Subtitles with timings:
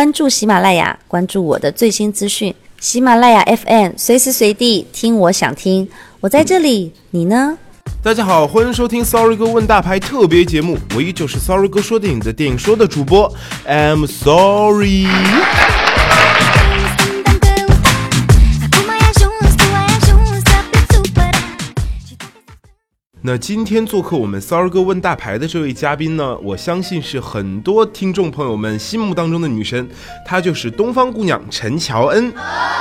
[0.00, 2.54] 关注喜马拉雅，关注我的最新资讯。
[2.80, 5.86] 喜马拉雅 FM，随时随地听我想听，
[6.20, 7.58] 我在这里，你呢？
[8.02, 13.30] 大家好，欢迎收听 Sorry 哥问大牌特别节目，我依旧是 Sorry 哥说电影的电影说的主播
[13.68, 15.04] ，I'm sorry。
[23.22, 29.86] 那今天做客我们 Sorry 哥问大牌的这位嘉宾呢，我相信是很多听众朋友们心目当中的女神，
[30.24, 32.32] 她就是东方姑娘陈乔恩。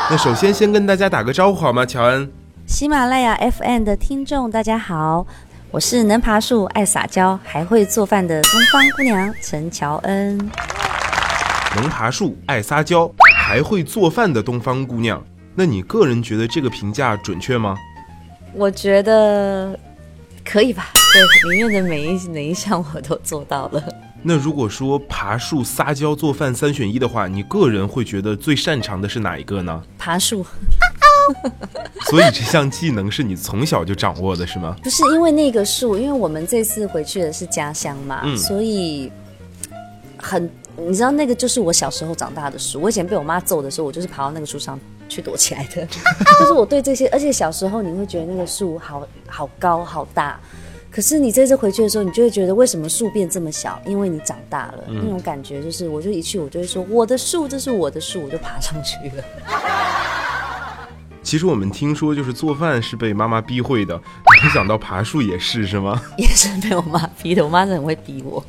[0.10, 1.86] 那首先先跟大家打个招呼好吗？
[1.86, 2.32] 乔恩。
[2.66, 5.28] 喜马拉雅 FM 的听众大家好，
[5.72, 10.38] 我是能爬树、爱撒娇、还会做饭的东方姑娘陈乔恩。
[11.76, 15.22] 能爬树、爱撒娇、还会做饭的东方姑娘，
[15.54, 17.76] 那你个人觉得这个评价准确吗？
[18.54, 19.78] 我觉得。
[20.44, 20.88] 可以吧？
[21.14, 23.84] 对，里面的每一每一项我都做到了。
[24.22, 29.82] 那如果说爬树、撒娇、做饭三选一的话，你个人会觉得最擅长的是哪一个呢？
[29.98, 30.46] 爬树。
[32.10, 34.76] 所以这项技能是你从小就掌握的，是吗？
[34.84, 39.12] 不是，因为那个树，因为我们这次回去的是家乡嘛，所以
[40.18, 42.82] 很，你知道那个就是我小时候长大的树。
[42.82, 44.80] 我以前被我妈揍的时候，我就是爬到那个树上。
[45.10, 45.86] 去躲起来的，
[46.40, 50.40] 就是我对这些，而且小时候你会觉得那个树好好高好大，
[50.92, 53.82] 可是你这次回去的时候，你就会觉得为什么树变这么小？
[53.86, 59.24] 因为你长大了，那种感觉就是，我就一去我就会说我的树，这是我的树，我就爬上去了。
[61.22, 63.96] 其实我们听说就是做饭是被妈妈逼会的，
[64.44, 66.02] 没想到爬树也是是吗？
[66.18, 68.44] 也是被我妈逼的，我妈是很会逼我。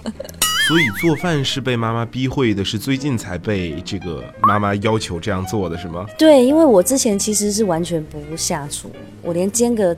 [0.70, 6.06] 所以做饭是被妈妈逼会的，是最近才被这个妈妈要求这样做的是吗？
[6.16, 8.88] 对，因为我之前其实是完全不下厨，
[9.20, 9.96] 我连煎个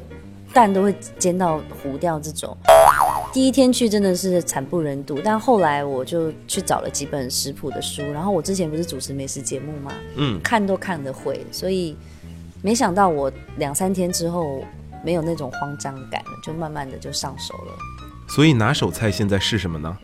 [0.50, 2.56] 蛋都会煎到糊掉这种。
[3.34, 9.92] 第一天去真的是惨不忍睹，但后来我就去找了几本食谱的书，然后我之前不是主持美食节目吗？
[10.16, 11.94] 嗯，看都看得会，所以
[12.62, 14.64] 没想到我两三天之后
[15.04, 17.74] 没有那种慌张感了，就慢慢的就上手了。
[18.26, 19.94] 所以拿手菜现在是什么呢？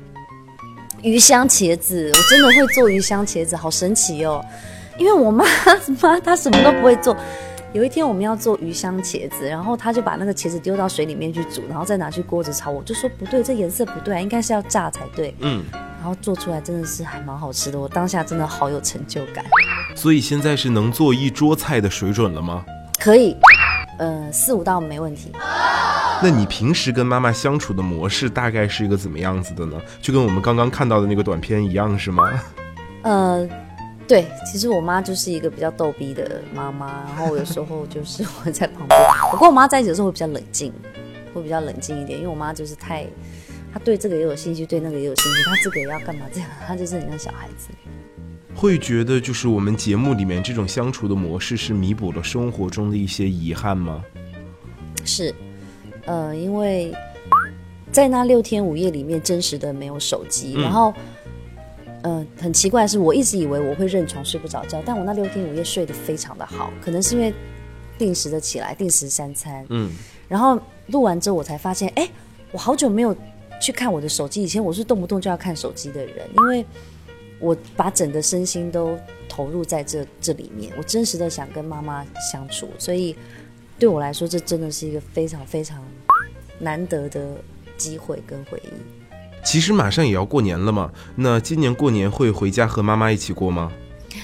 [1.03, 4.45] 鱼香茄子，我真的会做鱼香茄子，好神奇哦！
[4.99, 5.45] 因为我妈
[6.01, 7.17] 妈她什么都不会做。
[7.73, 12.71] 有一天我们要做鱼香茄子，然后她就把那个茄子丢到水里面去煮，然后再拿去锅子炒。
[12.71, 15.33] 我就说不对，这颜色不对，应该是要炸才对。
[15.41, 19.45] 嗯，然后做出来真的是还蛮好吃的，我当下真的好有成就感。
[19.95, 22.65] 所以现在是能做一桌菜的水准了吗？
[22.99, 23.37] 可以，
[23.99, 25.31] 呃，四五道没问题。
[26.23, 29.81] 那你平时跟妈妈相处的模式大概是一个怎么样子的呢？
[30.03, 32.29] 就跟我们刚刚看到的那个短片一样，是吗？
[33.03, 33.49] 呃，
[34.07, 39.01] 对，其实我妈就是一个比较逗逼的妈妈，然后有时候就是我在旁边，
[39.33, 40.73] 我跟我妈在一起的时候会比较冷静，
[41.33, 43.07] 会比较冷静一点，因为我妈就是太，
[43.73, 47.69] 她对这个也有兴趣，对那个也有兴趣，她这个也要干嘛这样，她就是很像小孩子。
[48.55, 54.03] 会觉得就是我们节目里面这种相处的模式是弥补了生活中的一些遗憾吗？
[55.05, 55.33] 是。
[56.09, 56.91] 呃，因为
[57.93, 60.55] 在那六天五夜里面，真实的没有手机。
[60.55, 60.91] 然后，
[62.01, 67.35] 呃，很奇怪的是，我一直以为我会认床睡不着觉，但我那六天五夜睡得非常的好，可能是因为
[67.99, 69.67] 定时的起来，定时三餐。
[69.69, 69.91] 嗯。
[70.27, 72.09] 然后录完之后，我才发现，哎，
[72.53, 73.15] 我好久没有
[73.61, 74.43] 去看我的手机。
[74.43, 76.65] 以前我是动不动就要看手机的人，因为
[77.39, 78.99] 我把整个身心都
[79.29, 82.03] 投入在这这里面，我真实的想跟妈妈
[82.33, 83.15] 相处，所以。
[83.81, 85.81] 对我来说，这真的是一个非常非常
[86.59, 87.37] 难得的
[87.77, 88.69] 机会跟回忆。
[89.45, 93.73] 其实马上也要过年了嘛，那今年过年会回家和妈妈一起过吗？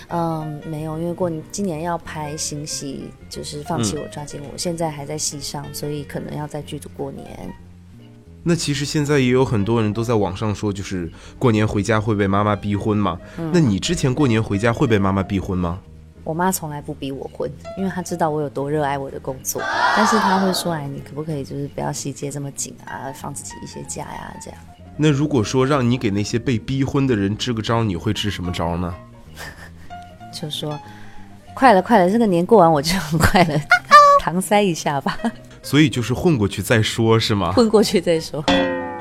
[0.08, 7.24] 嗯，没有，因为过今年要拍新戏，就是放弃我抓紧我，现在还在戏上，所以可能要在剧组过年。
[8.42, 13.18] 那其实现在也有很多人都在网上说，就是过年回家会被妈妈逼婚嘛。
[13.52, 15.80] 那你之前过年回家会被妈妈逼婚吗？
[16.24, 19.62] 我妈从来不逼我婚，因为她知道我有多热爱我的工作。
[19.96, 24.58] 但是她会说：“哎，你可不可以就是不要细节这么紧啊，放自己一些假呀，这样。”
[24.96, 28.94] 那如果说让你给那些被逼婚的人支个招，你会支什么招呢？
[30.32, 30.78] 就说
[31.54, 33.60] ：“快了，快了，这个年过完我就很快了，
[34.22, 35.18] 搪塞一下吧。”
[35.62, 37.52] 所以就是混过去再说，是吗？
[37.52, 38.44] 混过去再说。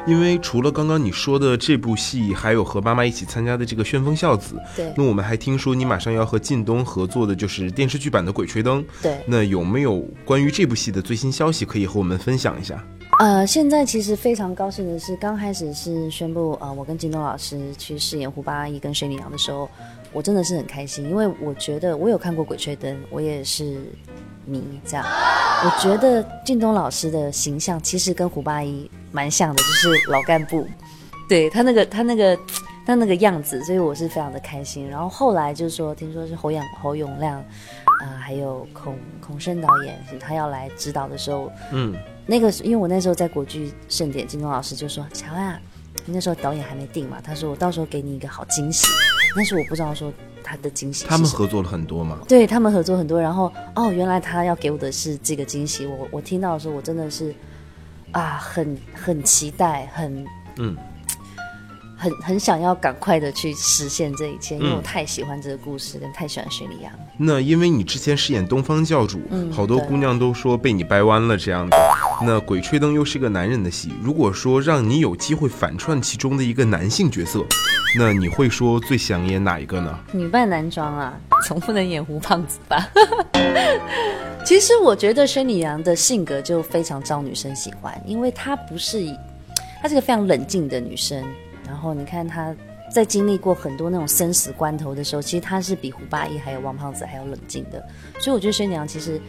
[0.05, 4.55] 因为除了刚刚你说的这部戏，还有和妈妈一起参加的这个《旋风孝子》。
[4.75, 4.93] 对。
[4.97, 8.83] 那我们还听说你马上要和靳东合作的，就是电视剧版的《鬼吹灯》。
[9.01, 9.17] 对。
[9.25, 12.83] 那有没有关于这部戏的最新消息可以和我们分享一下？
[13.23, 19.69] 呃，现在其实非常高兴的是，刚开始是宣布，呃，我跟靳东老师去饰演胡八一跟水里娘的时候，
[20.11, 23.81] 我真的是很开心，因为我觉得我有看过《鬼吹灯》，我也是
[24.45, 25.05] 迷这样。
[25.63, 28.91] 我觉得靳东老师的形象其实跟胡八一。
[29.13, 30.67] 蛮像的，就是老干部，
[31.29, 32.37] 对他那个他那个
[32.85, 34.89] 但那个样子，所以我是非常的开心。
[34.89, 41.95] 然后后来就是说，听说是侯永侯永亮，啊、还有孔孔生导演，他要来指导的时候，嗯，
[42.25, 45.61] 那个因为我那时候在国剧盛典，金东老师就说：“乔安啊，
[46.05, 48.85] 那时候导演还没定嘛，他说我到时候给你一个好惊喜。”
[49.35, 50.13] 但是我不知道说
[50.43, 52.19] 他的惊喜他们合作了很多嘛。
[52.27, 55.87] 对他们合作很多，然后哦，原来他要给我的是这个惊喜。
[55.87, 57.33] 我我听到的时候，我真的是
[58.11, 60.23] 啊，很很期待，很
[60.57, 60.77] 嗯，
[62.03, 66.91] 很很想要赶快的去实现这一切，因为嗯我太喜欢这个故事，跟太喜欢薛礼阳。
[67.15, 71.77] 那因为你之前饰演东方教主，嗯好多姑娘都说被你掰弯了这样的。
[72.21, 77.45] 那《鬼吹灯》又是个男人的戏，如果说让你有机会反串其中的一个男性角色，
[77.97, 79.97] 那你会说最想演哪一个呢？
[80.11, 81.13] 女扮男装啊，
[81.47, 82.85] 总不能演胡胖子吧？
[84.45, 89.15] 其实我觉得薛礼阳的性格就非常招女生喜欢，因为她不是以，
[89.81, 91.23] 她是个非常冷静的女生。
[91.73, 92.55] 然后你看他
[92.93, 97.83] 在经历过很多那种生死关头的时候，其实他是比胡八一还有王胖子还要冷静的。
[98.19, 99.19] 所以我觉得薛娘其实，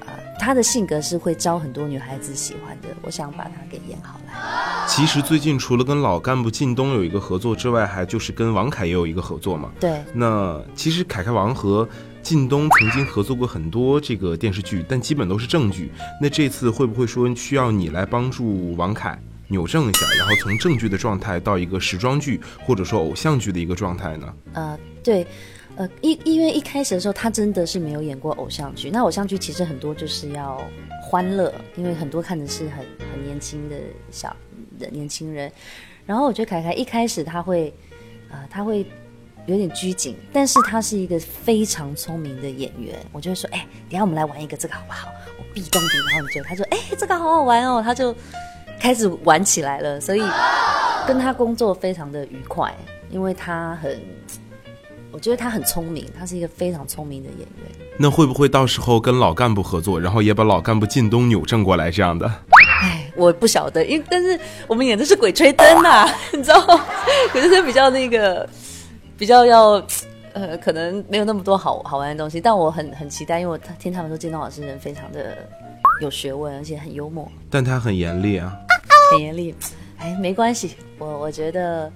[0.00, 2.88] 呃，她的性格是会招很多女孩子喜欢的。
[3.00, 4.86] 我想把她给演好来。
[4.86, 9.70] 其实最近除了跟老干部靳东有一个合作之外，还就是跟王凯也有一个合作嘛。
[9.80, 11.88] 对，那其实凯凯王和
[12.22, 15.90] 靳东曾经合作过很多这个电视剧，但基本都是正剧。
[16.20, 19.18] 那这次会不会说需要你来帮助王凯
[19.50, 24.34] 扭正一下，然后从正剧的状态到一个时装剧或者说偶像剧的一个状态呢？
[24.52, 25.26] 呃，对，
[25.74, 28.90] 呃，一因为一开始的时候，他真的是没有演过偶像剧。
[28.90, 30.62] 那偶像剧其实很多就是要
[31.02, 33.76] 欢乐，因为很多看的是很很年轻的
[34.10, 34.34] 小
[34.78, 35.50] 的年轻人。
[36.06, 37.74] 然后我觉得凯凯一开始他会，
[38.30, 38.86] 呃，他会
[39.46, 42.96] 有点拘谨，但是他是一个非常聪明的演员。
[43.10, 45.08] 我就会说，哎，等下我们来玩一个这个好不好？
[45.38, 48.14] 我壁咚底，然后你就他说，哎，这个好好玩哦，他就
[48.80, 50.00] 开始玩起来了。
[50.00, 50.22] 所以
[51.06, 52.74] 跟他工作非常的愉快，
[53.10, 54.00] 因为他很。
[55.12, 57.88] 我觉得他很聪明，他是一个非常聪明的演员。
[57.98, 62.30] 那会不会到时候跟老干部合作，然后也把老干部靳东扭正过来这样的？
[62.80, 64.38] 哎，我不晓得，因为但是
[64.68, 66.84] 我们演的是《鬼吹灯》呐， 你知道吗？
[67.32, 68.48] 鬼吹灯比较那个，
[69.18, 69.82] 比较要，
[70.32, 72.40] 呃，可能没有那么多好好玩的东西。
[72.40, 75.36] 但我很很期待，因为我听他们说靳东老师人非常的
[76.00, 78.56] 有学问，而且很幽默，但他很严厉啊。
[79.10, 79.54] 很严厉。
[79.98, 81.92] 哎，没关系，我我觉得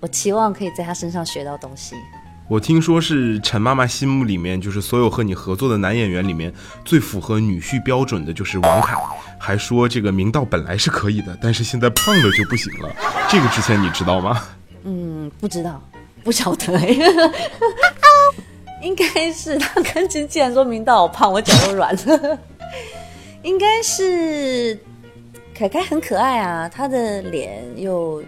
[0.00, 1.94] 我期望可以在他身上学到东西。
[2.48, 6.54] 我听说是陈妈妈心目里面，就是所有和你合作的男演员里面
[6.84, 8.96] 最符合女婿标准的就是王凯，
[9.38, 12.94] 还说这个明道本来是可以的，但是现在胖了就不行了。
[13.28, 14.44] 这个之前你知道吗？
[14.84, 15.82] 嗯，不知道，
[16.22, 16.96] 不晓得哎、
[18.80, 22.38] 应该是他跟经纪人说明道好胖，我脚都软了。
[23.42, 24.78] 应该是
[25.56, 28.22] 凯凯很可爱啊，他的脸又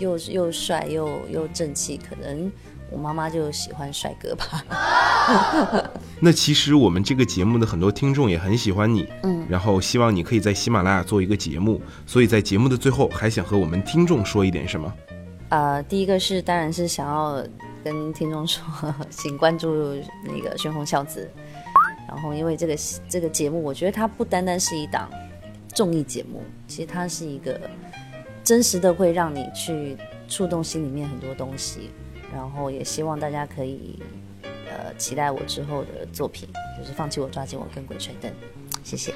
[0.00, 2.50] 又又帅又又正气，可能
[2.90, 5.88] 我妈妈就喜欢帅哥吧。
[6.18, 14.92] 那其实我们这个节目的很多听众也很喜欢你，嗯，然后希望你可以在喜马拉雅做一个节目，所以在节目的最后还想和我们听众说一点什么？
[15.50, 17.40] 呃，第一个是当然是想要
[17.84, 18.60] 跟听众说，
[19.08, 19.94] 请关注
[20.24, 21.30] 那个《旋风孝子》。
[22.08, 22.76] 然后，因为这个
[23.08, 25.08] 这个节目，我觉得它不单单是一档
[25.74, 27.60] 综艺节目，其实它是一个
[28.44, 29.96] 真实的，会让你去
[30.28, 31.90] 触动心里面很多东西。
[32.34, 33.98] 然后也希望大家可以
[34.42, 36.48] 呃期待我之后的作品，
[36.78, 38.32] 就是放弃我，抓紧我，跟鬼吹灯。
[38.82, 39.12] 谢谢。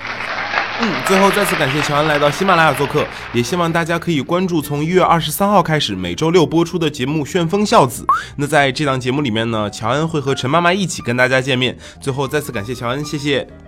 [0.78, 8.02] 嗯，最后再次感谢乔安来到喜马拉雅做客，也希望大家可以关注从一月二十三号开始每周六播出的节目《旋风孝子》。
[8.36, 11.76] 那在这档节目里面呢，乔安会和陈妈妈一起跟大家见面。
[12.00, 13.65] 最后再次感谢乔安，谢谢。